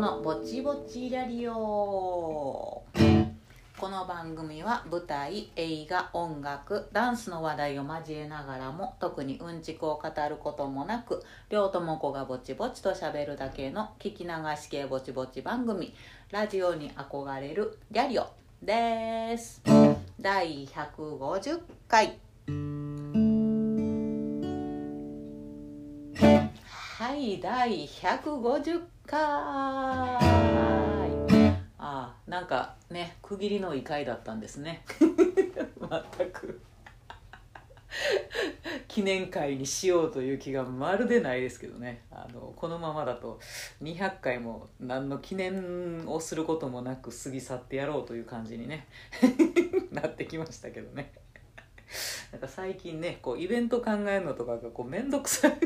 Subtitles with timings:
[0.00, 1.52] のぼちぼちラリオ。
[1.52, 2.84] こ
[3.82, 15.92] の番組は舞台映画音楽ダンスの話題を交えながらも特にうんちくを語ることもなく両友子がぼちぼちとしゃべるだけの聞き流し系ぼちぼち番組。
[16.30, 18.26] ラジオに憧れるギャリオ
[18.62, 19.60] です。
[20.18, 22.18] 第150回。
[27.10, 29.18] はい第150回。
[31.76, 34.84] あなんかね区切りのいい回だったんですね。
[34.94, 36.60] 全く。
[38.86, 42.04] 記念会にしようという気がまるでないですけどね。
[42.12, 43.40] あのこのままだと
[43.82, 48.86] 200回も何の記念をすることもなく過ぎ去ってやろうという感じにね。
[49.90, 51.12] なってきましたけどね。
[52.30, 55.58] なんか最近ねこうイベント考えるのとかがこう面倒くさい。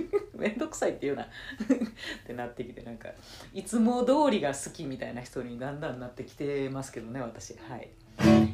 [0.44, 1.22] 面倒くさいっていうな。
[1.24, 1.28] っ
[2.26, 3.08] てなってきてなんか
[3.54, 7.54] いつも通りが好きみたいな人にだんだんなってきてますけどね私。
[7.54, 7.88] はい、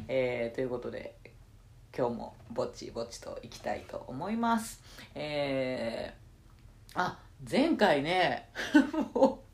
[0.07, 1.15] えー、ということで
[1.95, 4.81] 今日もぼっちぼっちといきたいと思います。
[5.13, 7.19] えー、あ
[7.49, 8.49] 前回ね
[9.13, 9.51] もう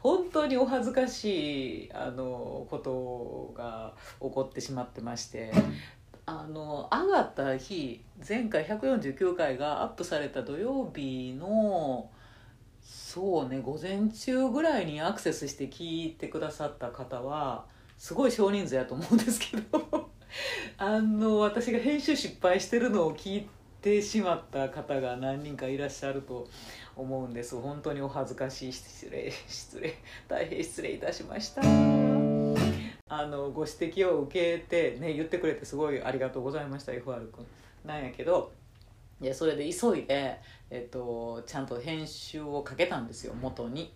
[0.00, 5.52] 本当にお恥ずかしいあのことが起こってしまってまして
[6.26, 12.10] あの上がった日前回149回がアップされた土曜日の
[12.82, 17.66] そうね午前中ぐらいにアクセスして聞いてくださった方は
[17.98, 20.10] すごい少人数やと思うんですけど
[20.78, 23.48] あの私が編集失敗してるのを聞い
[23.82, 26.48] てしまった方が何人かいらっしゃると
[26.96, 29.94] 思うんです本当にお恥ずかしい失礼失礼
[30.26, 32.13] 大変失礼いたしました。
[33.06, 37.46] あのご指摘を受けて、ね、言ってくれてすごいありがとうございました FR 君
[37.84, 38.50] なんやけど
[39.20, 43.92] いやそれで急いで、えっと、ちゃんと編集をかけたんですよ元に。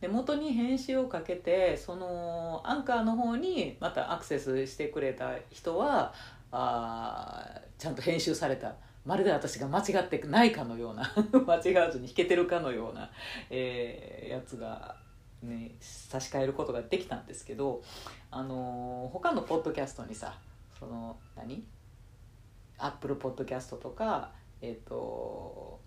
[0.00, 6.12] で元に編集をかけてそのアンカーの方にまたアクセスしてくれた人は
[6.52, 11.12] あちゃんと編集されたまるで私が間違ってないかのような
[11.46, 13.10] 間違わずに弾けてるかのような、
[13.50, 14.94] えー、やつが
[15.44, 17.82] ね差し替えることができたんですけど
[18.30, 20.38] あのー、他のポッドキャストにさ
[20.78, 21.64] その何？
[22.78, 25.80] アップルポッドキャストとかえっ、ー、と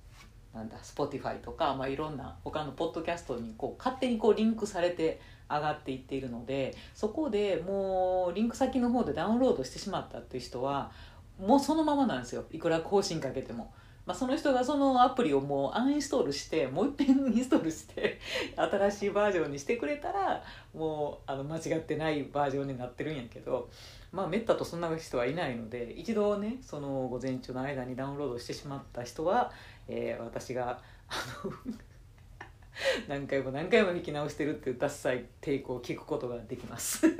[0.53, 5.19] なんだ Spotify とか、まあ、いろんな他のポッドキャストにこう勝手にこうリンクされて
[5.49, 10.91] 上がっていっているのでそこでもうリンク先の方でダウンロードしてしまったっていう人は
[11.39, 13.73] もうそのままなんですよいくら更新かけても。
[14.07, 18.19] まあ、その人がそのアプリをもうアンインストールしてもう一遍インストールして
[18.55, 20.41] 新しいバージョンにしてくれたら
[20.73, 23.69] もうあの間違ってないバージョンになってるんやけど
[24.13, 29.51] まあめったとそんな人はいないので一度ねその午前中の間にダウンロードしてしまった人は、
[29.89, 30.79] えー、私が
[31.09, 31.51] あの
[33.09, 37.05] 何回も何回も弾き直してるっていうダッサい抵抗を聞くことができます。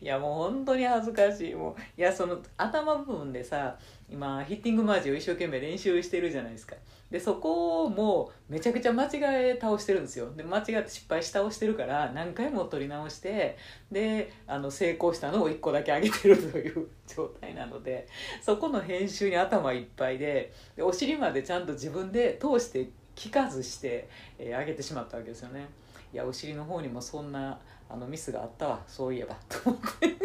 [0.00, 1.54] いやもう本当に恥ずかしい。
[1.54, 3.78] もういやその頭部分でさ
[4.12, 6.76] 今ヒッティングマージを一生懸命練習してるじゃないですか。
[7.10, 10.32] でそこをもうめちゃくちゃ間違え倒してるんですよ。
[10.34, 13.58] で間違って失敗し倒してるから何回も取り直して
[13.90, 18.08] であの成功したのを1個だけ上げてるという 状態なので
[18.40, 24.08] そこの編集に頭いっぱいででお尻までちゃんと自分で通して聞かずして、
[24.38, 25.66] えー、上げてしまったわけですよね。
[26.12, 27.58] いやお尻の方にもそんな
[27.88, 28.82] あのミスがあったわ。
[28.86, 29.36] そういえば。
[29.48, 30.08] と思って。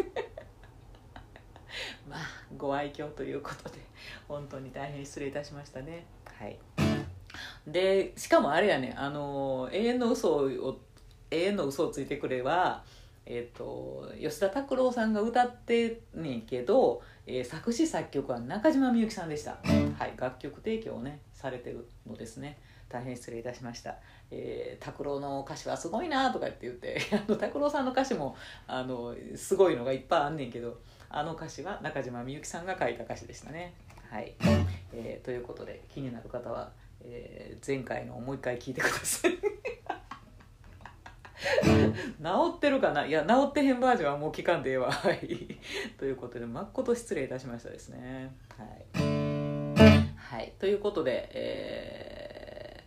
[2.08, 3.78] まあご愛嬌ということで
[4.28, 6.04] 本当に大変失礼いたしましたね。
[6.26, 6.58] はい。
[7.66, 10.80] でしかもあれやねあの永遠の嘘を
[11.30, 12.84] 永遠の嘘をついてくれは
[13.30, 19.58] えーと、吉田拓郎さんが歌ってねんけど、えー、作詞作曲は中島みゆきさんでした、
[19.98, 22.58] はい、楽曲提供をねされてるのですね。
[22.88, 23.96] 大変失礼いたしました。
[24.30, 28.34] えー、拓郎の歌詞はすごいなとかって言って あの拓郎さんの歌詞も
[28.66, 33.74] あのすごいのがいっぱいあんねんけどあの歌詞は中島みゆきさんが書いた歌詞でしたね。
[34.10, 34.34] はい、
[34.92, 36.70] えー、ということで気になる方は、
[37.00, 39.32] えー、前回のもう一回聞いてください。
[42.22, 43.06] 治ってるかな？
[43.06, 44.90] いや治ってへんバージョンはもう聞かんでええわ。
[44.90, 45.58] はい、
[45.96, 48.34] ということで誠失礼いたしましたですね。
[48.56, 48.86] はい、
[50.16, 52.84] はい、ということで、え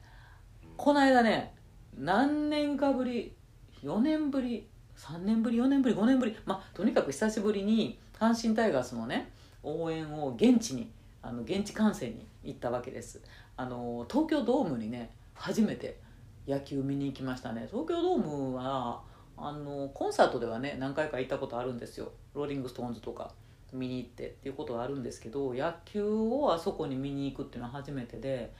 [0.63, 1.55] ー、この間ね
[1.97, 3.35] 何年かぶり
[3.83, 4.67] ？4年ぶり
[4.97, 6.37] ？3年ぶり？4年ぶり？5年ぶり？
[6.45, 9.31] まあとにかく久しぶりに阪神タイガースのね
[9.63, 10.91] 応援を現地に
[11.23, 13.19] あの現地観戦に行ったわけです。
[13.57, 15.99] あの東京ドームにね初めて
[16.47, 17.67] 野球見に行きましたね。
[17.71, 19.01] 東京ドームは
[19.35, 22.11] あのコンサートではね何回か行ったことあるんですよ。
[22.35, 23.31] ローリング・ストーンズとか
[23.73, 28.53] 見に行ってっていうことはあるんですけど野球をあそこに見に行くっていうのは初めてで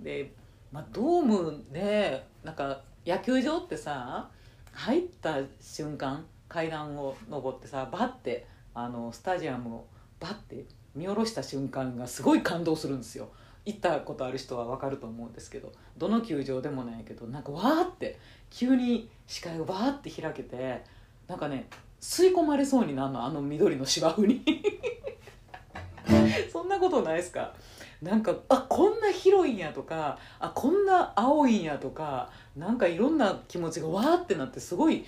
[0.00, 0.32] で、
[0.72, 4.28] まあ、ドームでなんか野球場ってさ
[4.72, 9.86] 入った瞬間階段を上ってさバッてあのスタジアムを
[10.20, 13.28] バッて見下ろした瞬間がすごい感動するんですよ。
[13.64, 15.72] 行ったことある人は分かると思うんですけど。
[15.96, 18.18] どの球場でもないけどなんかわーって
[18.50, 20.82] 急に視界がバーって開けて
[21.26, 21.68] なんかね
[22.00, 24.42] 吸い込まれそうになるのあの緑の芝生に。
[26.52, 27.54] そんなことないですか？
[28.02, 35.06] なんかあこんな広いんやとかあこんな青いんやとかなんかいろんな気持ちがわーってなってすごい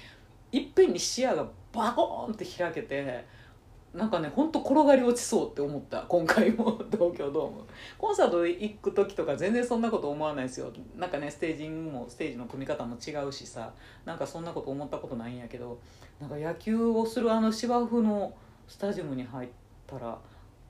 [0.52, 3.26] いっぺんに視野がバコーンって開けて
[3.96, 6.02] なんかねほんと転がり落ちそうって思った。
[6.02, 7.62] 今回も東京ドーム。
[7.96, 10.70] コンサート行く時とか全然そんなこと思わないですよ。
[10.96, 13.72] なんかねステージングもステージの組み方も違うしさ。
[14.04, 15.78] なんかそんなこと思ったことないんやけど。
[16.20, 18.34] なんか野球をするあの芝生の
[18.68, 19.48] スタジアムに入っ
[19.86, 20.18] たら、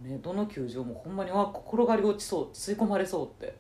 [0.01, 3.57] ね、どの球場もほんまにわ転がり落ちそう吸い込まれそうって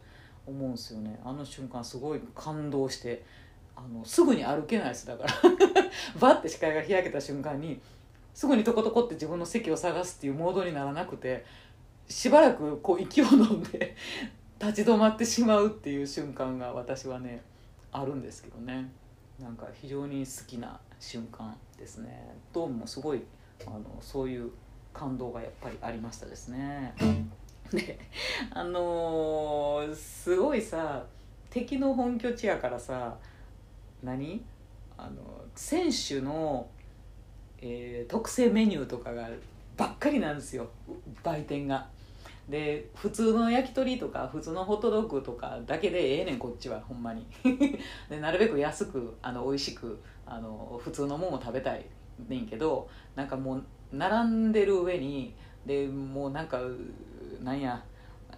[0.46, 1.18] 思うんですよね。
[1.24, 3.24] あの瞬間すごい感動して
[3.74, 5.06] あのすぐに歩けないです。
[5.06, 5.30] だから
[6.20, 7.80] バッて視界が開けた瞬間に
[8.36, 11.46] すぐにトコトコって自分の席を探すっていうモードにならなくて
[12.06, 13.96] しばらくこう息を飲んで
[14.60, 17.40] 立ち止まってしまうっていう瞬間が私はね
[17.92, 18.90] あるんですけどね。
[19.40, 22.36] なんか非常に好きな瞬間ですね。
[22.52, 23.22] ドームもすごい
[23.66, 24.50] あのそういう
[24.92, 26.94] 感動がやっぱりありましたですね。
[27.72, 27.98] で
[28.50, 31.06] あのー、すごいさ
[31.48, 33.16] 敵の本拠地やからさ
[34.02, 34.44] 何？
[34.98, 35.22] あの
[35.54, 36.68] 選手の
[37.68, 39.28] えー、特製メニューとかが
[39.76, 40.68] ばっかりなんですよ。
[41.22, 41.88] 売店が。
[42.48, 46.80] で普通の焼き鳥とか普通のホットドッグとかだけでええねんこっちは。
[46.80, 47.26] ほんまに。
[48.08, 51.84] でなるべく安くあの美味しくあの普通のもんも食べたい
[52.28, 55.34] ねんけどなんかもう並んでる上に
[55.64, 56.60] でもうなんか
[57.42, 57.82] なんや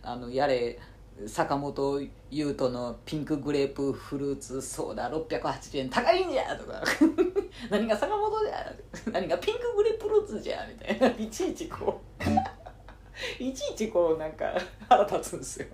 [0.03, 0.79] あのやれ
[1.27, 2.01] 坂本
[2.31, 6.83] 優斗のピンクグレープフルーツソーダ680円高いんじゃとか。
[7.71, 8.75] 何が坂本じゃ
[9.13, 13.43] 何がピンクグレープフルーツじゃみたいな いちいちこう。
[13.43, 14.55] いちいちこうなんか
[14.89, 15.67] 腹立つんですよ。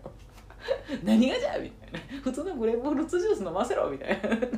[1.02, 2.00] 何がじゃみたいな。
[2.22, 4.28] 普通のグレープフルーツジュース飲ませろみたいな。
[4.30, 4.50] なんか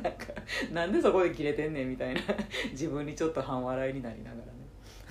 [0.71, 2.21] なんでそこで切れてんねんみたいな。
[2.71, 4.57] 自分にちょっと半笑いになりながらね。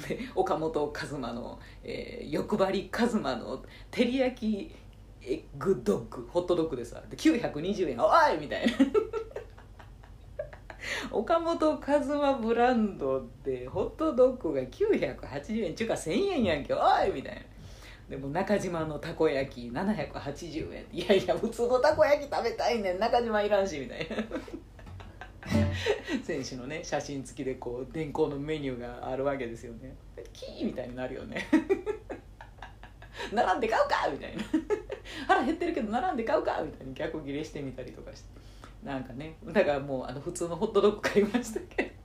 [0.08, 4.74] で岡本和真の、えー、欲張り和真の照り焼き
[5.22, 8.72] エッグドッグホットドッグでさで920円おいみたいな。
[11.10, 17.40] 岡本和真ブランドでホットドッグが980円ちゅうか1000円やんけおいみたいな。
[18.08, 22.98] でも中島のたこ焼き780円いやいや普通のたこ焼き食べたいねん。
[22.98, 24.16] 中島いらんしみたいな。
[26.24, 29.94] 選手のね写真付きでこう電光のメニューがあるわけですよね。
[30.32, 31.46] キーみたいになるよね。
[33.32, 34.44] 並んで買うかみたいな。
[35.26, 38.28] 腹減ってるけど並んで買うかみたいに逆ギレしてみたりとかして。
[38.82, 41.96] なんかねだからもうあの普通のホットドッグ買いましたけど。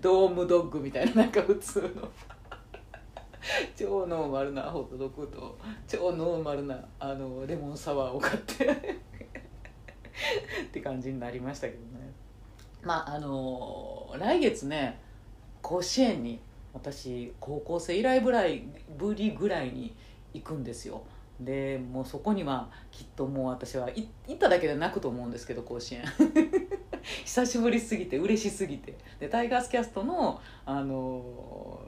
[0.00, 2.08] ドームドッグみたいななんか普通の。
[3.76, 5.56] 超ノーマルなホットドッグと
[5.86, 8.64] 超ノーマルなあのレモンサワーを買って。
[10.64, 12.12] って感じになりましたけどね。
[12.82, 15.00] まああの来月ね
[15.62, 16.40] 甲子園に
[16.72, 18.64] 私高校生以来ぐらい
[18.98, 19.94] ぶりぐらいに
[20.34, 21.02] 行くんですよ。
[21.40, 26.02] でもうそこにはきっともう私は行っただけで泣くと思うんですけど甲子園。
[27.24, 28.96] 久しぶりすぎて嬉しすぎて。
[29.20, 31.80] でタイガースキャストの、あの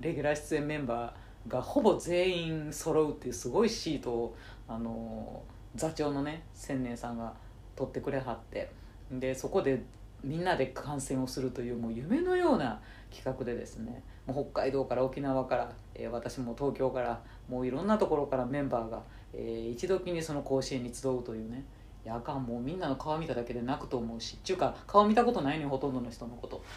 [0.00, 4.36] レギュラー出演メンバーがほぼ全員揃うっていうすごいシートを、
[4.68, 5.42] あの
[5.76, 7.32] 座長のね千年さんが
[7.76, 8.70] 取ってくれはって。
[9.10, 9.82] でそこで
[10.24, 12.80] みんなで観戦をするというもう夢のような
[13.14, 14.02] 企画でですね。
[14.26, 21.64] もう北海道から沖縄から、えー、私も東京からもういろんなところからメンバーが、えー、一時にその甲子園に集うというね
[22.04, 26.62] いやあかんもうみんなの顔見ただけで泣くと思うしっちゅうか顔見たことないねほとんどの人のこと。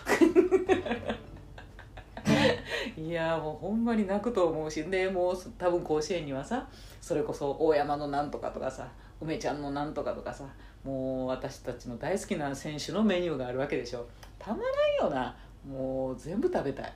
[2.98, 6.68] いやもうほんまに泣くと思うしでもう多分甲子園にはさ
[7.02, 8.88] それこそ大山のなんとかとかさ
[9.22, 10.46] 梅ちゃんのなんとかとかさ
[10.84, 14.08] もう私たちの大好きな選手のメニューがあるわけでしょ。
[14.38, 14.60] たま
[15.00, 15.36] らんよな。
[15.68, 16.94] もう全部食べたい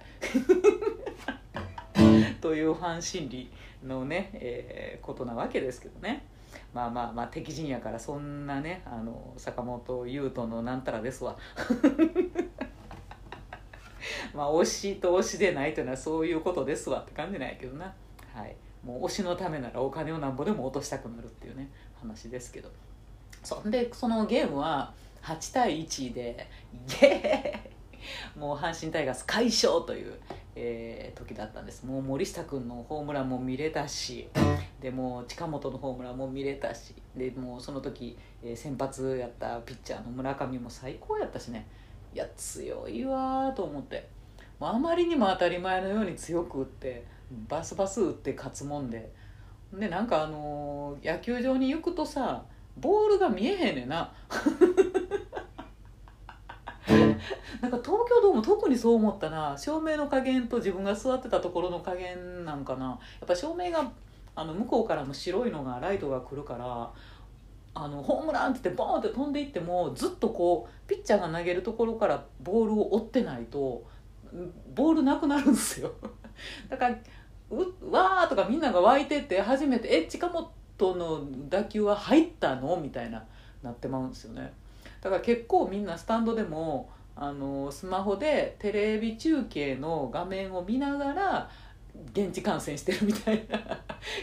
[2.44, 3.50] というファン心理
[3.86, 6.26] のね、えー、ことなわけですけどね。
[6.74, 11.38] まあまあまあ敵陣やからそんなねあの坂本優斗のなんたらですわ。
[14.36, 17.00] まあ推しと推しでないというのはそういうことですわ。
[17.00, 17.94] って感じないけどな。
[18.34, 18.54] はい。
[18.84, 22.70] もう推しのためならお金をなんぼでも落としたくなるっていうね話ですけど。
[23.42, 26.46] そんでそのゲームは8対1で
[27.02, 27.74] イエーイ
[28.38, 30.14] もう阪神タイガース快勝という、
[30.56, 31.86] えー時だったんです。
[31.86, 34.28] もう森下君のホームランも見れたし
[34.82, 41.68] でも近本のホームランも見れたしでもその時、えー先発やったピッチャーの村上も最高やったしね。
[42.14, 44.08] いや強いわと思って。
[44.60, 47.06] もうあまりにも当たり前のように強く打って
[47.48, 49.12] バスバス打って勝つもんで。
[49.74, 52.44] でなんかあのー野球場に行くとさ
[52.78, 54.12] ボールが見えへんねんな。
[57.63, 62.88] なんか東京ドーム特にそう思ったな照明の加減と自分が座ってたところの加減なんかな。
[62.88, 62.91] や
[63.24, 63.89] っぱ照明が
[64.36, 66.91] あの向こうからの白いのがライトが来るから
[67.74, 73.86] あのホームランって言ってボーンって飛んでいってもずっとこうピッチャーが投げるところからボールを追ってないと
[74.75, 75.93] ボールなくなるんですよ。
[76.67, 76.98] だから
[77.50, 80.51] うわーとかみんなが湧いてって初めて「え近本
[80.98, 83.24] の打球は入ったの?」みたいな
[83.62, 84.51] なってまうんですよね。
[85.00, 91.50] だから結構みんなスタンドでもあのスマホでテレビ中継の画面を見ながら
[92.12, 93.60] 現地観戦してるみたいな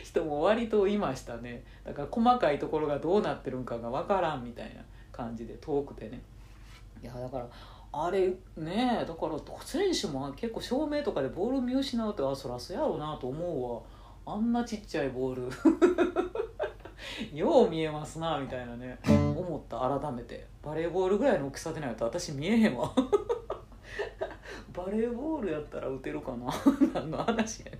[0.03, 1.63] 人も割といましたね。
[1.85, 4.83] だから細かいところがどうなってるんかが分からんみたいな
[5.13, 6.21] 感じで遠くてね。
[7.03, 7.47] いやだから
[7.93, 14.35] あれねだから選手も結構照明とかでボール見失うってあそらそやろうなと思うわ。
[14.35, 15.51] あんなちっちゃいボール。
[17.33, 20.47] よう見えますなみたいなね思った改めて。
[20.63, 22.93] バレーボールぐらいの大きさでないと私見えへんわ。
[24.73, 26.53] バレーボールやったら打てるかな？
[26.95, 27.79] 何の話やね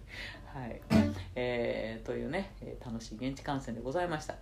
[0.55, 0.61] ん。
[0.61, 0.81] はい。
[1.35, 2.53] えー、というね
[2.85, 4.35] 楽しい現地観戦でございました。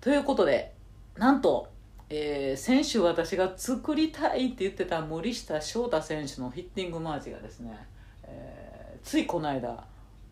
[0.00, 0.74] ということで
[1.16, 1.68] なんと
[2.10, 7.86] えー先週私が作りたいって言ってた森下翔太選手のヒッティングマーチがですね、
[8.24, 9.84] えーついこの間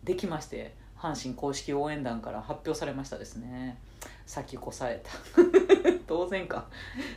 [0.03, 3.77] できまして阪神公式応援団から発表されましたですね。
[4.25, 5.09] 先越された。
[6.07, 6.67] 当然か。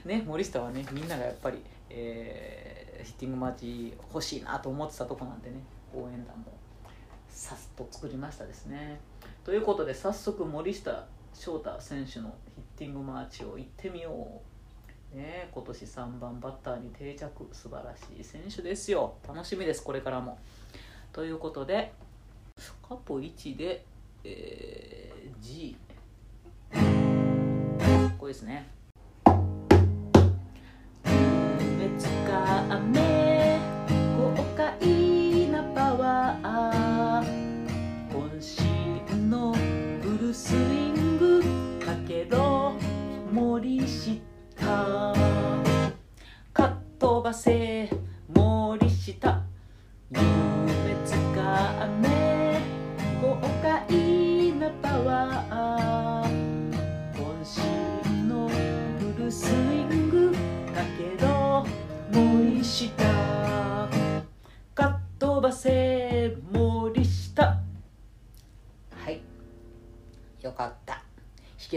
[0.04, 5.56] ね森下はねみんながやっぱり、えーヒッティングマーチ欲しいなと思ってたとこなんでね
[5.94, 6.44] 応援団も
[7.28, 9.00] さっと作りましたですね。
[9.44, 14.40] ということで早速森下翔太選手のヒッティングマーチを行ってみよ
[15.12, 15.16] う。
[15.16, 17.48] ね今年3番バッターに定着。
[17.52, 19.14] 素晴らしい選手ですよ。
[19.26, 20.38] 楽しみですこれからも。
[21.12, 21.92] ということで
[22.88, 23.84] カポ1で、
[24.22, 25.76] えー G
[28.18, 28.68] これですね。
[29.36, 29.44] 夢
[31.98, 33.58] つかめ
[34.16, 34.78] 豪快
[35.48, 36.44] なパワー。
[38.10, 38.16] 渾
[39.10, 39.58] 身のフ
[40.26, 41.42] ルスイング
[41.84, 42.76] かけろ。
[43.32, 44.14] 森下。
[46.52, 47.90] かっ飛ばせ
[48.28, 49.43] 森下。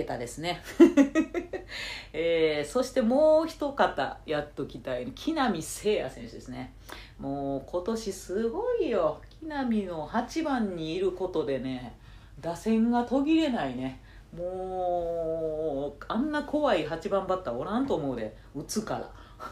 [0.08, 0.62] たですね。
[2.14, 6.74] えーそしてもう一方やっときたい木浪聖也選手ですね。
[7.20, 9.22] もう今年すごいよ。
[9.42, 11.96] 木浪の8番にいることでね
[12.40, 14.02] 打線が途切れないね。
[14.36, 18.36] もうあんな怖い8番バッターおらんと思うで。
[18.56, 19.12] 打つから。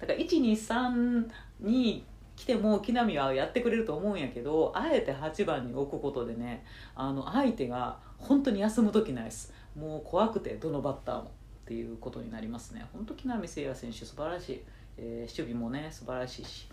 [0.00, 1.28] だから123
[1.60, 2.04] に
[2.36, 6.64] 来ても木浪はやってくれると思うんやけどあえて8番に置くことでね
[6.94, 9.52] あの相手が本当に休む時ないです。
[9.76, 11.28] もう怖くてどのバッターもっ
[11.66, 12.86] ていうことになりますね。
[12.92, 14.62] 本当木浪聖也選手素晴らしい、
[14.96, 16.68] えー守備もね素晴らしいし。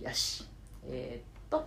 [0.00, 0.44] よし。
[0.84, 1.66] えーっと。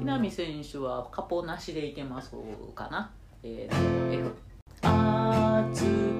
[0.00, 2.30] 木浪選手はカポなしでいけます
[2.74, 3.10] かな。
[3.42, 4.34] えーっと F
[4.82, 6.19] 熱き心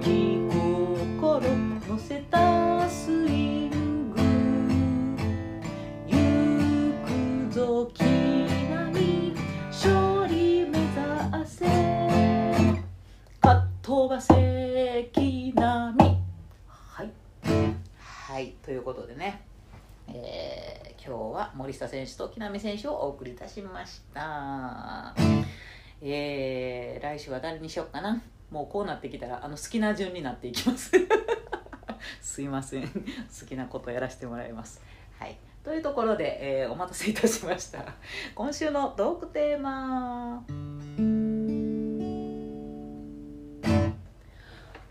[21.90, 25.12] 選手と木浪選手をお送りいたしました。
[26.00, 28.22] えー来週は誰にしようかな。
[28.50, 30.92] もうこうなってきたらあの好きな順になっていきます。
[32.22, 32.88] すいません。
[32.88, 34.80] 好きなことやらせてもらいます。
[35.18, 35.36] はい。
[35.64, 37.84] というところで、えーお待たせいたしました。
[38.36, 40.44] 今週のトークテーマ。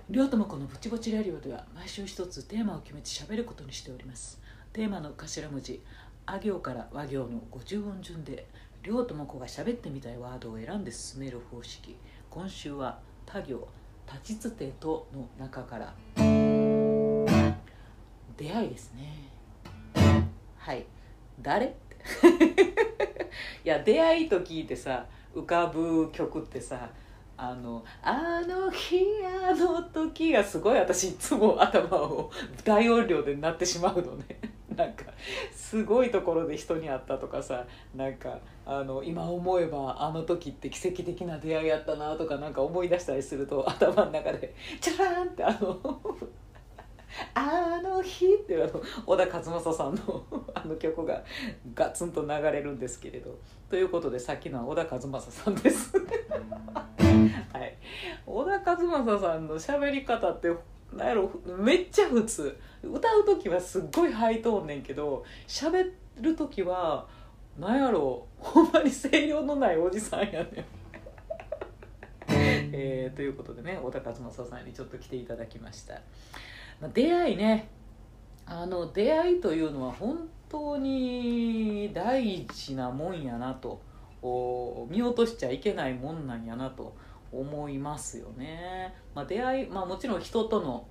[0.10, 4.42] 両友子のぼちぼちラリオでは毎週一つテーマを決めて喋ることにしております。
[4.74, 5.82] テーマの頭文字
[6.32, 8.48] あ行から和行の50音順で
[8.84, 11.96] 両友子が喋ってみたいワードを選んで進める方式。
[12.30, 13.68] 今週は他行
[14.06, 15.92] 立ちつてとの中から。
[18.38, 19.28] 出会いですね。
[20.56, 20.86] はい。
[21.42, 21.66] 誰?
[23.66, 26.90] 」いや出会いと聞いてさ浮かぶ曲ってさ
[27.38, 32.32] あの「あの日あの時」がすごい私いつも頭を
[32.64, 34.59] 大音量で鳴ってしまうのね。
[34.80, 35.04] なんか
[35.52, 45.78] すごいところで人に会ったとかさなんかあの今思えばあの時って奇跡的な出会いやったなとかなんか思い出したりすると頭の中でチャラーンってあの
[47.34, 51.24] あの日っていうあの小田和正さんのあの曲が
[51.76, 53.38] ガツンと流れるんですけれど
[53.70, 55.92] ということでさっきのは小田和正さんです。
[57.52, 57.76] はい。
[58.26, 60.50] 小田和正さんの喋り方って
[60.94, 62.58] なんやろめっちゃ普通。
[62.84, 67.06] 歌う時はすっごいハイトーンねんけど喋る時は
[67.58, 70.46] なんやろほんまに声量のないおじさんやねん。
[72.28, 76.02] えー、ということでね小田和正さんにちょっと来ていただきました。
[76.94, 77.68] 出会いね。
[78.46, 83.82] あの出会いというのは本当に大事なもんやなと。
[84.90, 86.94] 見落としちゃいけないもんなんやなと
[87.32, 90.88] 思いますよね、まあ、出会い、まあ、もちろん人との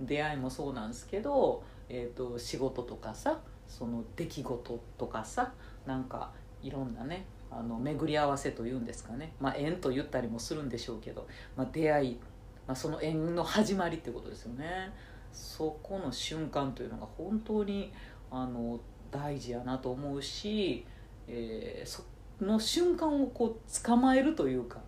[0.00, 5.52] 出会いもそうなんですけど、えーと、仕事とかさその出来事とかさ
[5.86, 6.32] なんか
[6.62, 12.20] いろんなねあの巡り合わせというんですかね、まあ、縁と言ったりもするんでしょうけど、まあ、出会い、
[12.66, 14.92] まあ、その縁の始まりってことですよね。
[15.32, 17.92] そこの瞬間というのが本当に
[18.30, 18.80] あの
[19.10, 20.86] 大事やなと思うし、
[21.26, 22.02] えー、そ
[22.40, 24.80] の瞬間をこう捕まえるというか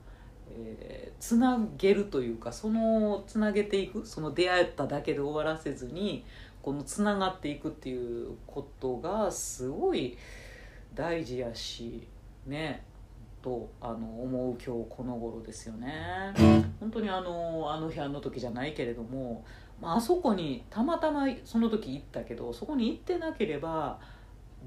[0.57, 6.25] えー、つなげるというかそのつなげていくその出会っただけで終わらせずに
[6.63, 10.17] このつながっていくっていうことがすごい
[10.95, 12.07] 大事やし
[12.47, 12.85] ね
[13.43, 15.93] とあの思う今日この頃ですよね。
[16.81, 19.45] 本当にあのあの日あの時じゃないけれども、
[19.81, 23.99] まあ、あそこにたまたまその時行ったけどそこに行ってなければ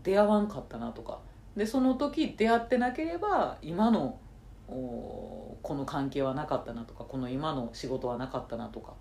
[0.04, 1.20] 出会わんかったなとか。
[1.56, 4.20] でその時出会ってなければ今の
[4.68, 8.94] この関係はなかったなとかこの今の仕事はなかったなとか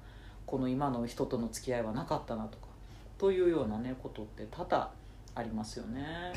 [0.47, 2.67] この今の人との付き合いはなかったなとか
[3.19, 4.91] というようなねことって多々
[5.35, 6.33] ありますよね。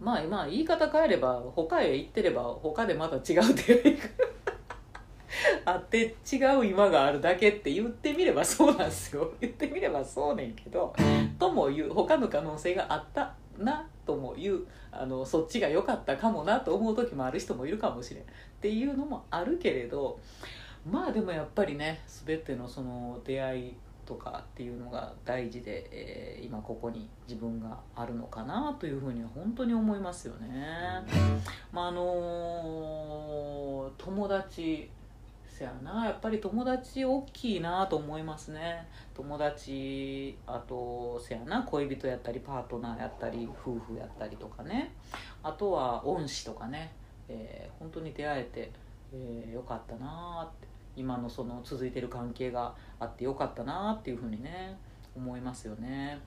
[0.00, 4.02] まあ今言い方変えれば他へ行ってれば他でまた違う出会いが
[5.74, 10.94] あって違う今があるだけって言ってみればそうなんですよ言ってみればそうねんけど
[11.38, 18.26] とも言う他の可能性があったなとも言うあのそっちが良かったかもなと思う時もある人もいるかもしれんっ
[18.60, 20.18] ていうのもあるけれど
[20.90, 23.74] まあでもやっぱりね全てのその出会い
[24.06, 30.48] とかっていうのが大事で、えー、今ここに自分があるのかなというふうには本当に思いますよね。
[31.70, 34.90] まああのー、友達
[35.60, 36.06] せやな。
[36.06, 38.88] やっぱり友達大きいなと思いますね。
[39.14, 41.62] 友達あとせやな。
[41.64, 44.94] 恋人やったりパートナーやったり夫婦やったりとかね。
[45.42, 46.94] あとは恩師とかね、
[47.28, 48.72] えー、本当に出会えて、
[49.12, 50.70] えー、よかったなって。
[50.96, 54.76] 今のその続いてる関係があってよかったなっていうふうにね
[55.14, 56.20] 思いますよね。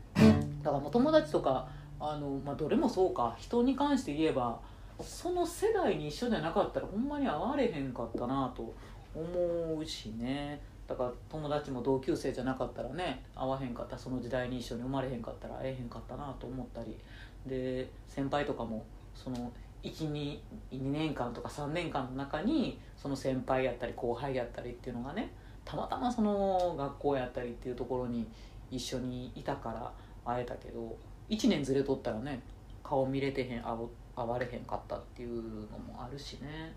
[0.63, 1.67] だからもう友達とか
[1.99, 3.35] あの、まあ、どれもそうか。
[3.37, 4.59] 人に関して言えば
[5.01, 8.73] その世代に一緒じゃなかったらほんまに会われへんかったなと
[9.15, 10.61] 思うしね。
[10.87, 16.97] だから友達も同級生じゃなかったらね会わへんかったその時代に一緒に生まれへんかったら会えへんかったなと思ったり。
[17.45, 19.51] で先輩とかもその
[19.83, 20.39] 12
[20.71, 25.31] 年間とか3年間の中にその先輩やったり後輩やったりっていうのがね
[25.65, 28.25] たまたまその学校やったりっていうところに
[28.71, 29.91] 一緒にいたから
[30.25, 30.95] 会えたけど
[31.29, 32.41] 1年ずれとったらね
[32.83, 33.77] 顔見れてへん会
[34.15, 35.35] われへんかったっていう
[35.69, 36.73] のもあるしね。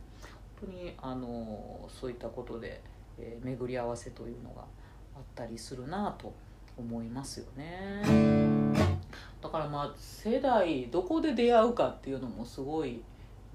[0.60, 2.80] 当にあのそういったことで、
[3.18, 4.62] えー、巡り合わせというのが
[5.14, 6.32] あったりするなと
[6.78, 8.02] 思いますよね。
[9.40, 13.00] だからまあ世代どこで出会うかっていうのもすごい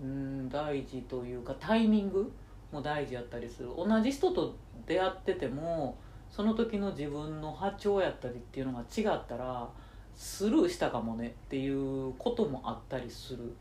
[0.02, 2.32] うん大事というかタイミング
[2.72, 4.56] も大事やったりする同じ人と
[4.88, 5.98] 出会ってても
[6.30, 9.70] その時の自分の波長やったりっていうのが違ったら
[10.16, 13.54] スルーしたかもねっていうこともあったりする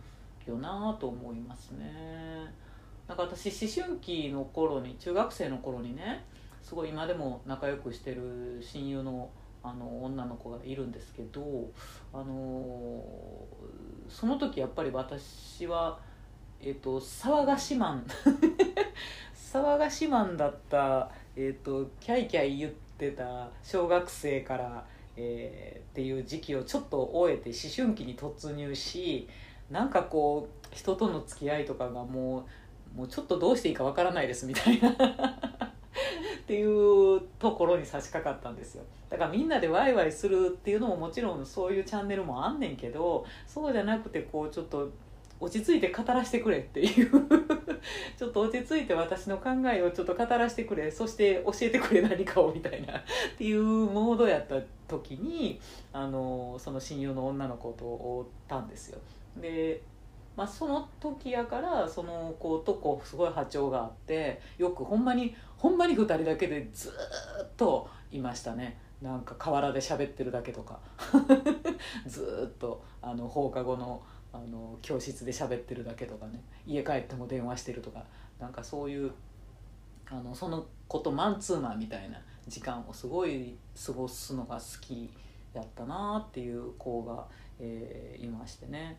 [0.47, 2.53] よなと思いますね。
[3.11, 6.25] なんか私思春期の頃に中学生の頃にね
[6.63, 9.29] すごい今でも仲良くしてる親友の
[9.65, 11.71] あの女の子がいるんですけど、
[12.15, 13.05] あの
[14.09, 15.99] その時やっぱり私は、
[16.63, 18.07] えーと、騒がしマン
[19.35, 29.29] 騒がしマンだった、えーと、キャイキャイ言ってた小学生から、えー、っていう時期をちょっと終えて思春期に突入し
[29.69, 32.45] なんかこう人との付き合いとかがもう
[32.95, 34.91] もうちょっとどうしていいかわからないですみたいな。
[36.43, 38.85] っていうところに差し掛かったんですよ。
[39.09, 44.91] だからみんなでワイワイするっていうのももちろんそういうチャンネルもあんねんけどそうじゃなくてこうちょっと
[45.39, 47.11] 落ち着いて語らせてくれっていう。
[48.19, 50.91] ちょっと落ち着いて私の考えをちょっと語らせてくれ。
[50.91, 52.99] そして教えてくれ何かをみたいな。
[52.99, 53.03] っ
[53.39, 55.59] ていうモードやった時に
[55.93, 58.99] あのその親友の女の子と会ったんですよ。
[59.37, 59.81] で
[60.37, 66.93] まあ、その時やからその子とこうすごい波長があってよくほんまにほんまに2人だけでずっ
[67.57, 68.79] といましたね。
[69.03, 70.79] なんか河原で喋ってるだけとか。
[72.07, 76.43] ずっとあの放課後のあの教室で喋ってるだけとかね。
[76.67, 78.05] 家帰っても電話してるとか。
[78.39, 79.13] なんかそういう
[80.09, 85.11] あのその子とマンツーマンみたいな時間をすごい過ごすのが好き
[85.53, 87.27] やったなっていう子が、
[87.59, 88.99] えー、いましてね。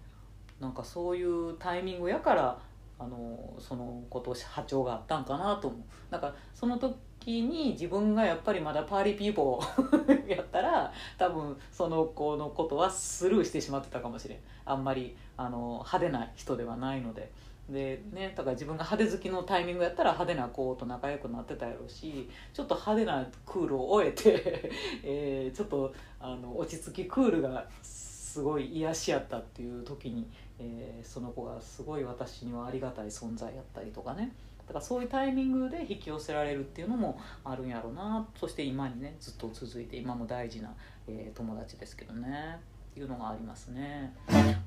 [0.62, 2.58] なんかそういうタイミングやから
[3.00, 17.32] あのその子と波長が合ったんかなと思うなんかその時に自分がやっぱりまだパーリーピーポー やったら多分その子のことはスルーしてしまってたかもしれんあんまりあの派手な人ではないので。
[17.69, 24.71] でね、だから自分が派手好きのタイミングやったら派手な子と仲良くなってたやろうしちょっと派手なクールを終えて、
[25.04, 30.28] えー、ちょっとあの落ち着きクールがすごい癒しやったっていう時に、
[30.62, 34.32] えー、その子がすごい私にはありがたい存在やったりとかね。
[34.60, 38.28] だからそういうタイミングで引き寄せられるっていうのもあるんやろうな。
[38.39, 40.74] そして今にねずっと続いて今も大事な、
[41.08, 42.60] えー、友達ですけどね。
[42.91, 44.13] っていうのがありますね。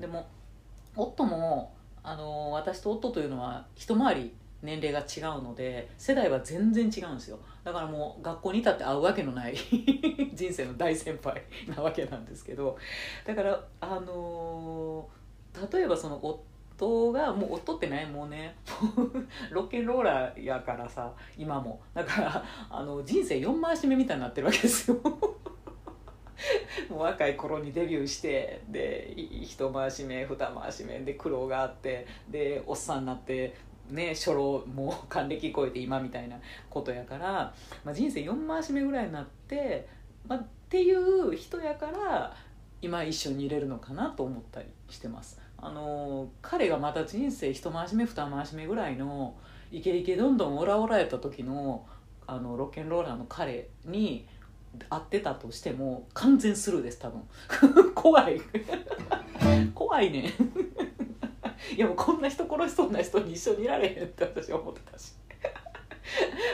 [0.01, 0.27] でも
[0.97, 7.39] 夫もあの私と夫というのは一回り年齢が違うので世代は全然違うんですよ。
[7.65, 9.57] だからもう学校にいたって会うわけのない
[10.35, 11.43] 人生の大先輩
[11.75, 12.77] なわけなんですけど。
[13.27, 15.24] だからあのー、
[15.73, 16.21] 例えばその
[16.77, 18.57] 夫がもう夫ってねもうね。
[19.51, 21.81] ロッケンローラーやからさ今も。
[21.95, 24.99] だからあの人生4回し目みたいになってるわけですよ。
[26.90, 33.55] もう若い頃にデビューしてで一回し目二回し目で苦労があってでおっさんになって
[33.90, 36.37] ね初老もう還暦超えて今みたいな
[36.69, 39.87] ことやから、まあ、人生4回し目ぐらいになって、
[40.27, 42.35] まあ、っていう人やから
[42.83, 45.44] 今一緒にいれるのかなと思ったりしてます。
[45.64, 49.35] あの彼がまた人生一回し目二回し目ぐらいの
[49.72, 51.87] イケイケどんどんオラオラやった時の
[52.27, 54.29] あのロッケンローラーの彼に
[54.90, 57.22] 会ってたとしても完全スルーです多分。
[57.96, 58.38] 怖い。
[59.74, 60.33] 怖いね。
[61.74, 65.14] いやもうこんな人殺しそうな人に一緒にいられへんって私は思ってたし。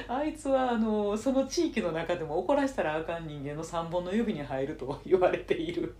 [0.07, 5.97] あいつはあのその地域の中でも怒らせたらあかん人間の3本の指に入ると言われている。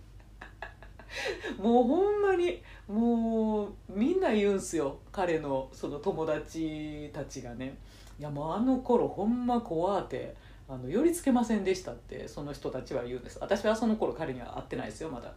[1.61, 4.97] もうほんまにもうみんな言うんすよ。
[5.11, 7.77] 彼のその友達たちがね。
[8.19, 10.35] いやもうあの頃ほんま怖って
[10.69, 13.39] あの寄りつけませんでしたってその人たちは言うんです。
[13.41, 15.25] 私はその頃彼には会ってないですよまだ。
[15.25, 15.35] だか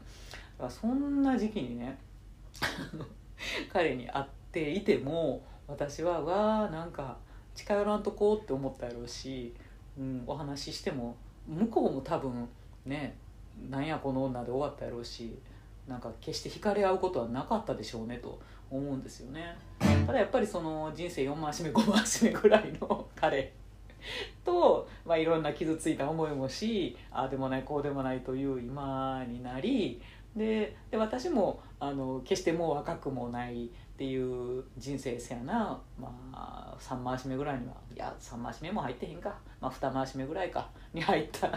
[0.64, 1.98] らそんな時期にね
[3.72, 7.16] 彼に会っていても私はわあなんか
[7.54, 9.54] 近寄らんとこうって思ったやろうし、
[9.98, 12.48] うん、お話ししても向こうも多分
[12.84, 13.16] ね
[13.70, 15.38] なんやこの女で終わったやろうし
[15.88, 19.57] なんか決して惹かれ合うことはなかったでしょうねと思うんですよね。
[20.07, 23.53] ただやっぱりその人生4回し目5回し目ぐらいの彼
[24.44, 30.01] と、まあ、いろんな傷ついた思いもしああでもないこうでもないという今になり
[30.37, 41.49] でで私もあの決してもう若くもないっていう人生せやな、まあ、3回し目ぐらいにはいや3回し目も入ってへんか、まあ、2回し目ぐらいかに入った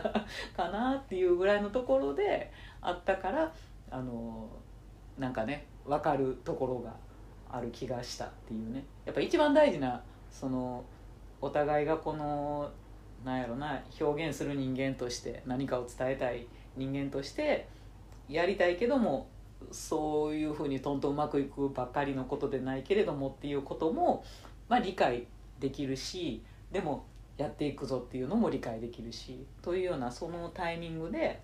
[0.55, 3.51] かなっていうぐらいのところであったから
[3.89, 4.49] あの
[5.17, 6.95] なんかね分かるところが
[7.49, 8.85] ある気がしたっていうね。
[9.05, 10.83] やっぱ一番大事なその
[11.41, 12.71] お互いがこの
[13.23, 17.67] なんやろな表現する人間として何かを伝えたい人間として
[18.29, 19.29] やりたいけども
[19.71, 24.23] そういうふうにとんとんうまくいくばっかりのことでないけれどもっていうことも、
[24.69, 25.25] まあ、理解
[25.59, 27.05] できるしでも
[27.37, 31.41] やっていくぞっていうのも理解できるしというようなそのタイミングで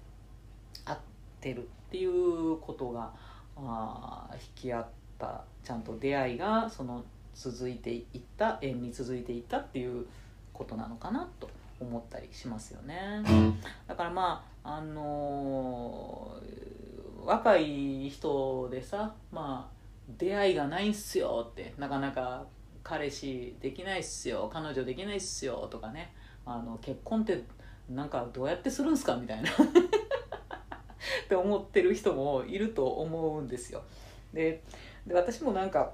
[0.86, 0.98] 合っ
[1.40, 1.70] てる。
[1.94, 3.14] っていうことが
[3.56, 4.86] あ引き合っ
[5.20, 7.04] たちゃんと出会いがその
[7.36, 10.08] 続いていった縁に続いていったっていう
[10.52, 11.48] ことなのかなと
[11.80, 13.22] 思ったりしますよね。
[13.88, 19.76] だからまああのー、若い人でさまあ
[20.18, 22.48] 出会いがないんすよってなかなか
[22.82, 26.12] 彼氏できないっすよ彼女できないっすよとかね
[26.44, 27.44] あの結婚って
[27.88, 29.52] なんかどうやってするんすかみたいな
[31.26, 33.82] って思ってる人もいると思うんですよ。
[34.34, 34.62] で
[35.10, 35.94] 私もなんか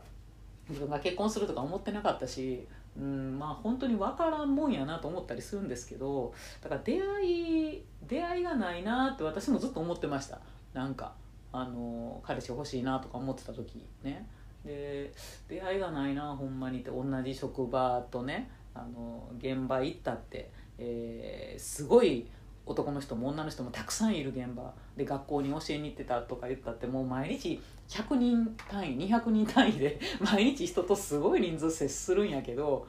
[0.69, 2.65] 自分が結婚するとか思ってなかったし
[2.97, 10.39] うんまあ本当に分からんもんやなと思ったりするんですけどだから出会い出会いがないなって私もずっと思ってました
[10.73, 11.13] なんか
[11.51, 14.27] あの彼氏欲しいなとか思ってた時ね
[14.63, 15.11] で
[15.47, 22.27] 出会いがないなほんまにって同じ職場とねあの現場行ったって、えー、すごい
[22.69, 32.87] 男の人も女の人もたくさんいる現場で学校に教えに行ってたとか言ったってもう毎日100人単位200人単位で 毎日人とすごい人数接するんやけど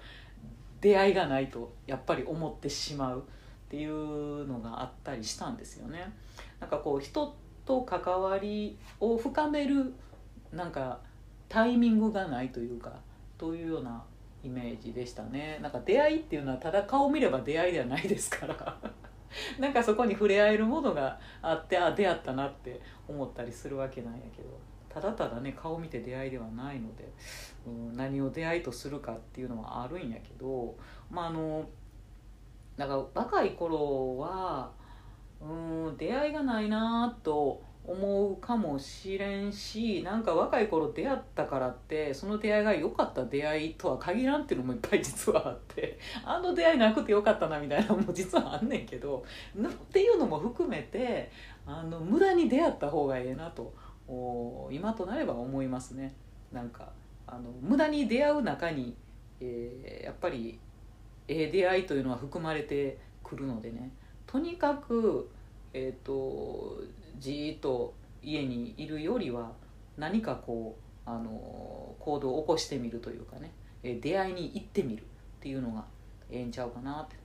[0.82, 3.22] 出会いがないとやっぱり思ってしまうっ
[3.70, 6.12] ていうのがあったりしたんですよね。
[6.60, 9.94] なんかこう人と関わりを深める
[10.52, 11.00] なんか
[11.48, 13.00] タイミングがないというか
[13.38, 14.04] というような
[14.44, 18.76] イメージでしたねなんか出会いっていうのはただ顔を見れば出会いではないですから
[19.58, 24.48] なんかそこに触れ合えるものがあってあ出会ったなって思ったりするわけなんやけど
[24.88, 27.12] ただただね顔見て出会いではないので、
[27.66, 30.76] うん、何を出会いとするかっていうのはあるんやけど
[31.08, 31.64] まああの
[32.76, 34.70] だから若い頃は
[35.40, 49.24] うん出会いがないなと思うかもしれんしなんか若い頃出会ったからってその出会いが良かった出会いとは限らんっていうのもいっぱい 実はあってあの出会いなくてよかったなみたいなのも実はあんねんけど
[49.58, 51.30] っていうのも含めて
[51.66, 53.72] あの無駄に出会った方がええなと
[54.70, 56.14] 今となれば思いますね。
[56.52, 56.92] なんか
[57.26, 58.96] あの無駄に出会う中に、
[59.40, 60.58] えー、やっぱり
[61.28, 63.92] ええ出会いというのは含まれてくるのでね
[64.26, 65.30] とにかく
[65.72, 66.82] えーと
[67.20, 69.52] じっと家にいるよりは
[69.96, 73.52] 何かこうあの行動を起こしてみるというかね、
[73.82, 75.04] 出会いに行ってみるっ
[75.40, 75.84] ていうのが
[76.30, 77.16] ええんちゃうかなって。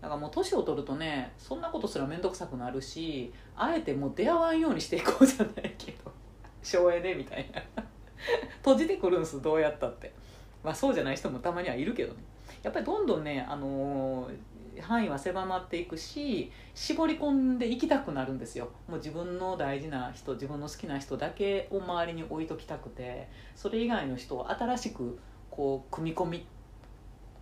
[0.00, 6.12] だからもう年を取るとねそんなことすら面倒くさくなるしあえてもう出会わんようにしていこうじゃないけど
[6.62, 7.62] 省エネみたいな。
[8.62, 10.12] 閉じてくるんすどうやったって。
[10.62, 12.22] まあそうじゃない人もたまにはいるけどね。
[12.62, 14.34] やっぱりどんどんね、あのー
[14.80, 18.70] 範囲は狭まっていくし絞り込んでいきたくなるんですよ。
[18.88, 25.18] もう自分の大事な人自分の好きな人だけを周りに置いときたくてそれ以外の人を新しく
[25.50, 26.46] こう組み込み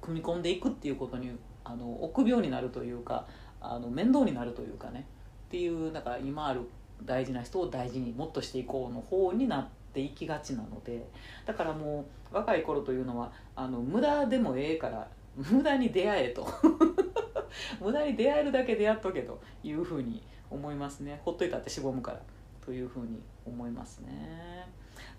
[0.01, 1.31] 組み込んでいくっていうことに
[1.65, 3.27] あの臆病になるというか
[3.61, 5.07] あの面倒になるというかね。
[5.49, 6.61] っていうなんか今ある
[7.03, 11.07] 大事な人を大事にもっとしていこうの方になっていきがちなので。
[11.47, 16.47] だからもう若い頃というのはあの無駄でもええから無駄に出会えと。
[17.81, 21.21] 無駄に出会えるだけ出会っとけというふうに思いますね。
[21.25, 22.21] ほっといたってしぼむから
[22.65, 24.67] というふうに思いますね。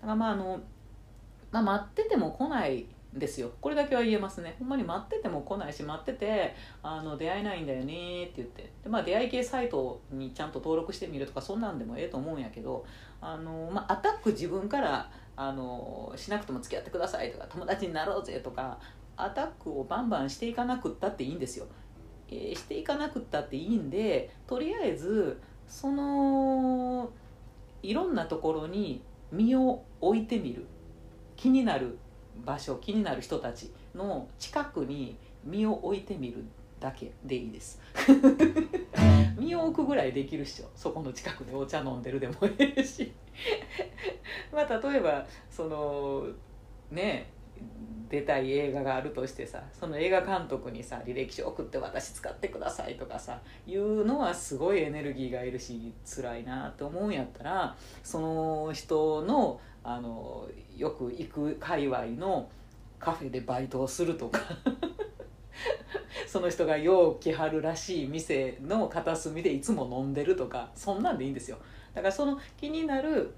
[0.02, 0.60] からまああの、
[1.50, 3.50] まあ、待ってても来ないですよ。
[3.60, 4.56] これだけは言えますね。
[4.58, 8.70] ほんまに待ってても来ないし待っててあの出会えないんだよねって言って。
[8.82, 12.84] で、まあ、出会い系サイトにちゃんと登録してみるとかそんなんでもええと思うんやけど
[13.20, 18.78] あの、まあ、アタック自分からあのしなくても付き合ってくださいとか友達になろうぜとか
[19.16, 21.66] アタックをバンバンしていかなくったっていいんですよ。
[22.28, 27.10] えー、していかなくったっていいんでとりあえずその
[27.82, 30.66] いろんなところに身を置いてみる。
[31.36, 31.98] 気になる
[32.44, 36.44] 場所気になる人たちの近くに身を置いてみる
[36.80, 37.80] だけでいいです。
[39.36, 40.66] 身を置くぐらいできるっしょ。
[40.74, 43.12] そこの近くでお茶飲んでるでもいいし。
[44.52, 46.26] まあ例えばその
[46.90, 47.30] ね
[48.08, 62.48] 出たい映画があるとしてさその映画監督にさ履歴書送って私使ってくださいとかさいうのはすごいエネルギーがいるし辛いなって思うんやったらその人のあのよく行く界隈の
[62.98, 64.40] カフェでバイトをするとか
[66.26, 71.58] その人がよう来はるらしい店の片隅でいつも飲んでるとかそんなんでいいんですよ。
[71.94, 73.34] だからその気になる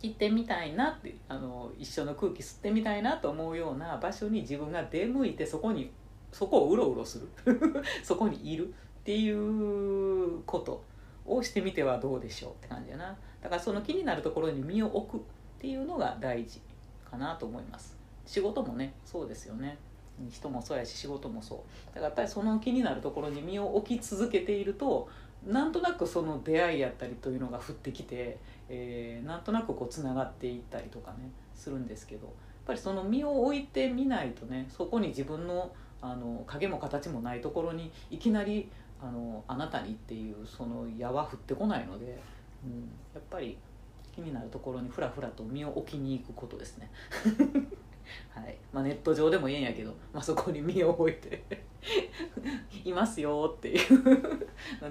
[0.00, 5.90] 切ってみたいなってあの一緒の空気吸ってみたいなと思うような場所に自分が出向いてそこに
[6.32, 7.28] そこをうろうろする。
[8.02, 8.72] そこにいるっ
[9.04, 10.82] ていうこと
[11.26, 13.16] をしてみてはどうでしょうって感じやな。
[13.42, 15.24] だからその気になるところに身を置くっ
[15.58, 16.60] ていうのが大事
[17.10, 17.98] かなと思います。
[18.24, 19.76] 仕事もねそうですよね。
[20.30, 21.58] 人もそうやし仕事もそう。
[21.88, 25.08] だからやっぱりその気になるところに身を置き続けていると
[25.46, 28.38] なんとなくその出会いやったりというのが降ってきて
[28.72, 32.34] えー、なんとなくこうつながっていったりとかねするんですけどやっ
[32.66, 35.72] ぱりその身を置いてみないとねそこに自分の
[36.02, 38.70] あの影も形もないところにいきなり
[39.02, 42.18] あのあなたにっていうその矢は降ってこないので、
[42.64, 43.58] うん、やっぱり
[44.14, 46.90] 気になるところにふらふらと身を置きに行くことですね。
[48.34, 48.56] はい。
[48.72, 51.42] まあ、ネット上でもいいんやけど、まあ、そこに身を置いて
[52.84, 53.78] いますよっていう。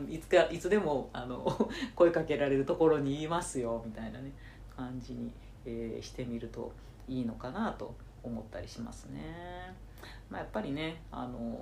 [0.09, 4.31] いつかいつでもあの声かけられるところにいますよみたいなね
[4.75, 5.31] 感じに、
[5.65, 6.71] えー、してみると
[7.07, 9.75] いいのかなと思ったりしますね。
[10.29, 11.59] まあ、やっぱりねあの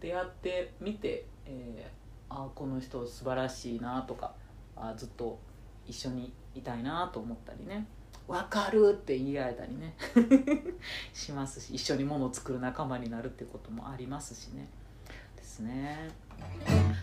[0.00, 4.34] 出会ってみて、えー、あこの人素晴らしいなとか
[4.76, 5.38] あずっと
[5.86, 7.86] 一緒にいたいなと思ったりね。
[8.30, 9.96] 分かるって言い合えたりね。
[11.12, 14.68] しますし一緒にものを作る仲間になるってこともありますしね。
[15.36, 16.10] ですね。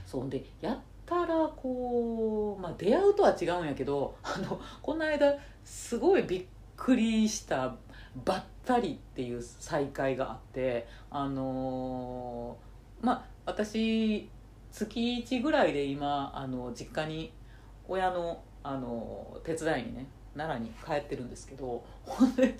[0.05, 6.45] そうでやったらこう、まあ、出会うとは違うんやけどあのこの間すごいびっ
[6.77, 7.75] くりした
[8.23, 14.29] ばったりっていう再会があってあのー、まあ私
[14.71, 17.33] 月1ぐらいで今あの実家に
[17.85, 22.57] 親のあの手伝いにね奈良に帰ってるんですけど ほんで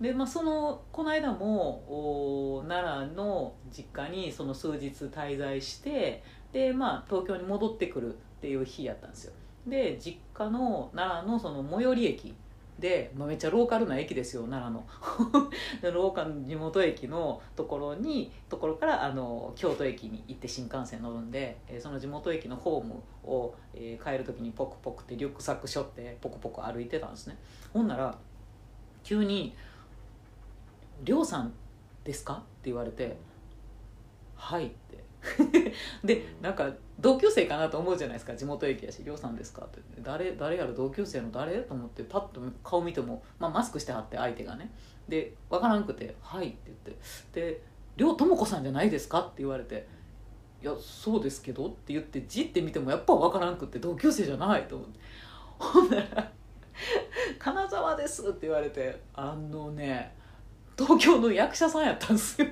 [0.00, 9.32] で、まあ、そのこの間も奈良の実家にその数日滞在してで、まあ、東京に戻ってくるっていう日やったんですよ。
[9.66, 12.34] で実家の奈良のその最寄り駅
[12.78, 14.86] で、まあ、めっちゃローカルな駅ですよ奈良の
[15.92, 27.36] ローカル地元駅のところにところからあの京都駅に行って新幹線乗るんで、えー、その地元駅のホームを、えー、帰る時にポクポクってリュックサックしょってポクポク歩いてたんですね
[27.72, 28.16] ほんなら
[29.02, 29.54] 急に
[31.02, 31.52] 「りょうさん
[32.04, 33.16] ですか?」って言われて
[34.36, 34.72] 「はい」
[36.04, 38.34] でなんか同級生かなと思うじゃないですか。
[38.34, 39.80] 地元駅やし「りょうさんですか?」って。
[40.00, 40.72] 誰誰やろ？
[40.74, 41.56] 同級生の誰？
[41.62, 44.70] と思ってパッと顔見ても、まあ、マスクしてはって相手がね。
[45.08, 46.96] で分からんくて「はい」って言って。
[47.32, 47.62] で
[47.96, 49.86] 「りょうとも子さんじゃないですか?」って言われて
[50.62, 54.98] 「いやそうですけど」って言ってじって見てもやっぱ分からんくって同級生じゃないと思って。
[55.58, 56.32] ほんなら
[57.38, 60.14] 「金沢です」って言われてあのね
[60.76, 62.48] 東京の役者さんやったんですよ。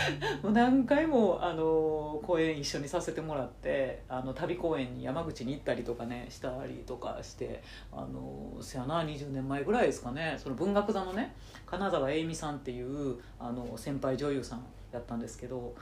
[0.42, 11.34] もう何回もあの公演一緒にさせてもらってあの旅公演に山口に行ったりとかねしたりとかしてあのせやな20年前ぐらいですかねその文学座のね
[11.66, 15.74] 金沢栄美さんっていうあの先輩女優さんやったんですけど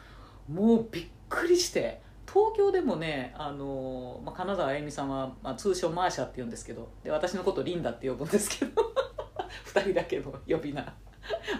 [0.49, 8.83] もうびっくりして東京でもねあの、まあ、金沢栄美さんは、まあ、通称マーシャって言うんですけどで私のことリンダって呼ぶんですけど
[9.75, 10.95] 2人だけの呼び名。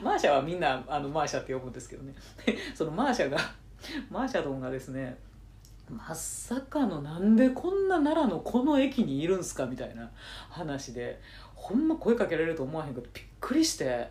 [0.03, 2.15] マーシャはみんなあのマーシャって呼ぶんですけどね。
[2.75, 3.39] そのマーシャが
[4.11, 5.19] マーシャドンがですね
[5.89, 10.11] まさかのなんでこんな奈良のこの駅にいるんすかみたいな
[10.49, 11.21] 話で
[11.55, 14.09] ほんま声かけられると思わへんけどびっくりして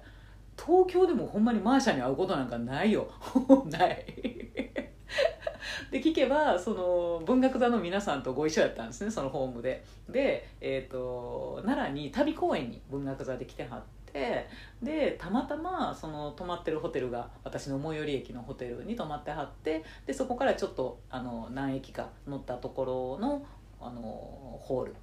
[0.58, 3.10] 東京でもほんまにマーシャに会うことなんかないよ。
[3.70, 4.06] ない。
[5.92, 9.84] で聞けばその文学座の皆さんとご一緒やったんですねそのホームで。
[10.10, 14.48] で、えーと奈良に旅公演に文学座で来てはってて
[14.82, 23.46] でたまたまその泊まってるホテルが私の最寄り駅のホテルに泊まってはってでそこからちょっとあの何駅か乗ったところの
[23.82, 24.96] あのホール。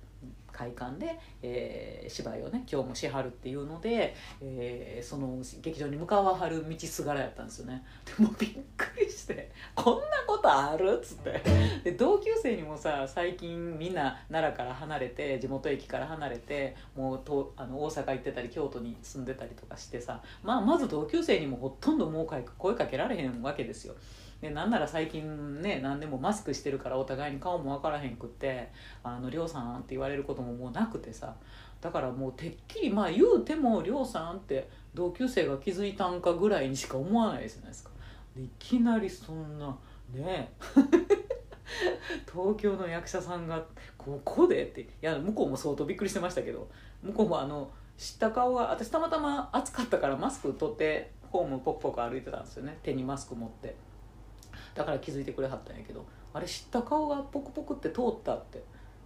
[0.61, 11.41] 会館で、えー、芝居をね今日もしはるっていうので、えー、その劇場に向かわはる道すがらやったんですよねでもびっくりして「こんなことある?」っつって
[11.85, 23.95] で同級生にもさ最近みんな奈良から離れて地元駅から離れてもうとあの大阪行ってたり京都に住んでたりとかしてさ、まあ、まず同級生にもほとんどもう声かけられへんわけですよ。
[24.41, 28.71] でなんなら最近ね何でもマスクしてるからお互いに顔も分からへんくって
[29.05, 31.35] 「あのりょうさん」って言われることももうなくてさ
[31.81, 37.91] だからもうてっきりまあ言うても「りょうさん」って同級生が気づいたんかぐらいにしか思わないじゃないですか。
[38.37, 39.77] いきなりそんな
[40.13, 40.53] ね
[42.33, 43.65] 東京の役者さんが
[43.99, 46.69] ここでっていや向こうも相当びっくりしてましたけど
[47.03, 53.90] 向こうもあの知った顔が私たまたま暑かったからマスク取ってホームポクポク歩いてたんですよね手にマスク持って。
[54.75, 58.63] だから気づいてくれはったんやけどあれ知った顔がポクポクって通ったって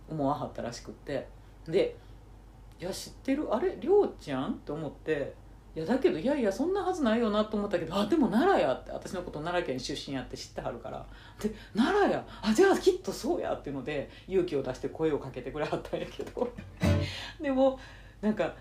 [0.08, 1.26] 思わはったらしくって。
[1.66, 1.96] で
[2.80, 3.46] 「いや知ってる？
[3.54, 3.76] あれ？
[3.80, 5.34] りょうちゃん?」って思って。
[5.76, 8.92] いやだけどいやいやそんなはずないよなと思ったけどあでも奈良やって。
[8.92, 11.04] 私のこと奈良県出身やって知ってはるから。
[11.40, 12.24] で奈良や？
[12.42, 16.48] あじゃあきっとそうやっていうので勇気を出して声をかけてくれはったんやけど。
[17.40, 17.78] でも
[18.20, 18.54] なんか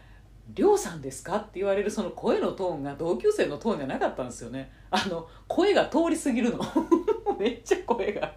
[0.56, 4.72] りょうさんですか?」って言われるその声のトーンが同級生のトーンじゃなかったんですよね。
[4.90, 6.64] あの声が通り過ぎるの。
[7.40, 8.34] めっちゃ声が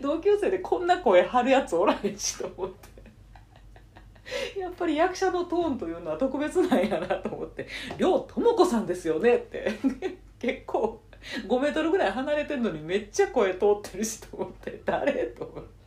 [0.00, 2.94] 同級生でこんな声張るやつおらへんしと思って
[4.58, 7.66] やっぱり役者のトーンというのは特別なんやなと思って
[7.98, 9.72] 「りょうとも子さんですよね」って
[10.38, 11.02] 結構
[11.48, 15.84] 5メートルぐらい離れてんのにめっちゃ声通ってるしと思って「誰?」と思って。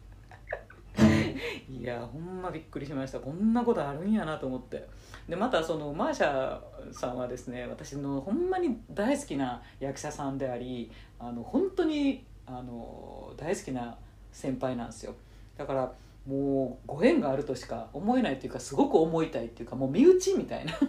[1.70, 4.88] いやほんまびっくりしましたこんなことあるんやなと思って
[5.30, 6.60] でまたそのマーシャ
[6.92, 13.96] さんはですね私のほんまに大好きな役者さんでありあの本当にあの大好きな
[14.32, 15.14] 先輩なんですよ。
[15.58, 15.92] だから
[16.26, 20.74] もうご縁があるとしか思えないというかすごく思いたいっていうかもう身内みたいな。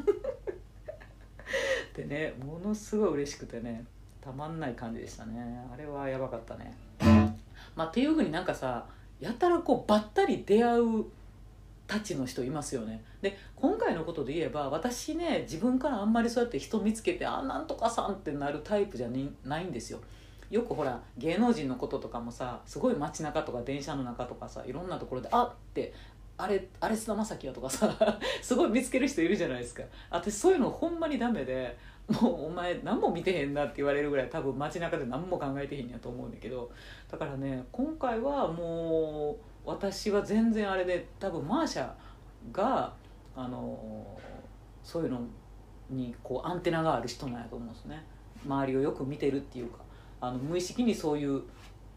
[1.95, 3.85] でねものすごい嬉しくてね
[4.21, 5.65] たまんない感じでしたね。
[5.73, 6.77] あれはやばかったね。
[7.75, 8.87] まあっていうふうになんかさ
[9.21, 11.05] やたらこうばったり出会う
[11.89, 13.03] たちの人いますよね。
[13.21, 19.09] で今回のことで言えば私ね自分からあんまりそうやって人見つけてあなんとかさんってなるタイプじゃ
[19.45, 19.99] ないんですよ。
[20.51, 25.93] よくほら芸能人のこととかもさすごい街中とか電車の中とかさいろんなところで「あっ!」って
[26.39, 27.95] あれあれ菅田将暉やとかさ
[28.41, 31.77] すごい見つける人いるじゃないですか私そういうのほんまにダメで
[32.09, 36.71] もうお前何も見てへんなって言われるぐらい多分街中で何も考えてへんやと思うんだけど
[37.11, 41.91] だからね今回はもう私は全然あれで多分マーシャ
[42.53, 42.95] が
[43.37, 44.19] あの
[44.83, 45.21] そういうの
[45.91, 48.03] にこうアンテナがある人なんやと思うんですね
[48.47, 49.81] 周りをよく見てるっていうか
[50.21, 51.43] あの無意識にそういう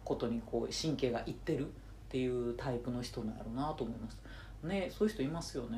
[0.03, 1.69] ことにこう神経がいってるっ
[2.09, 4.19] ていうタイプの人なんやろうなと思います。
[4.63, 5.77] ねそういう人いますよね。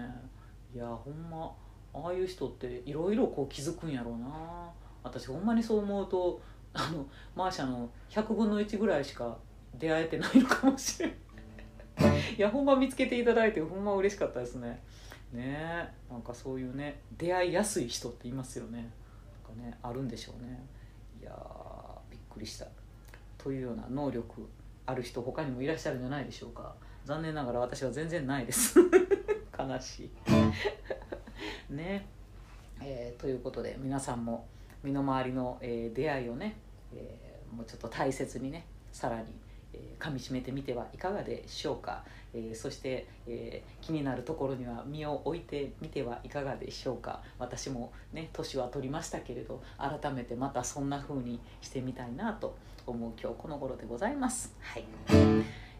[0.73, 1.51] いやほんま
[1.93, 4.71] ああいう人っていろいろこう気づくんやろうな。
[5.03, 6.41] 私ほんまにそう思うと
[6.73, 9.37] あのマーシャの100分の1ぐらいしか
[9.75, 11.15] 出会えてないのかもしれない
[12.37, 14.81] いやほんま見つけていただいてほんま嬉しかったですね。
[15.31, 18.89] ねなんかそういうね出会いやすい人っていますよね。
[19.45, 20.65] なんかねあるんでしょうね。
[21.21, 21.72] いやびっ
[22.33, 22.67] くりした。
[23.37, 24.47] というような能力
[24.85, 26.75] ある人他にもいらっしゃるんじゃないでしょうか。
[27.05, 28.79] 残念ながら私は全然ないです。
[29.57, 30.11] 悲しい。
[31.73, 32.07] ね。
[32.81, 34.47] えー、ということで皆さんも
[34.83, 36.57] 身の回りの、えー、出会いをね、
[36.93, 39.33] えー、もうちょっと大切にねさらに、
[39.73, 42.03] えー、噛みしめてみてはいかがでしょうか、
[42.33, 47.21] えー、そして、えー、気になるところには身を置いてみてはいかがでしょうか。
[47.39, 52.55] 私もね年は取りましたけれど改めてまたそんな風にしてみたいなと
[52.85, 54.55] 思う今日この頃でございます。
[54.61, 54.85] はい。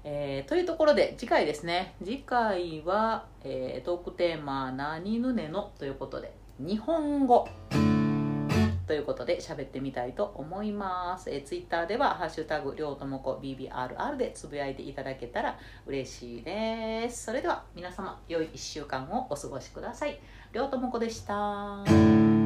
[0.06, 1.96] えー、というところで次回ですね。
[2.04, 7.48] 次回は、えー、トークテーマ「何ぬねの」ということで日本語
[8.88, 11.30] ということで喋ってみたいと思います。
[11.30, 17.26] えー、ツイッターでは「ハッシュタグりょうともこ BBRR」でつぶやいていただけたら嬉しいです。
[17.26, 20.20] それでは皆様良い1週間をお過ごしください。
[20.52, 22.43] りょうともこでした。